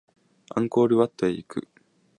[0.55, 1.67] アンコールワットへ行く